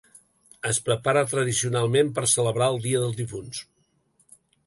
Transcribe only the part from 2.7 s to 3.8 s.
el Dia dels Difunts.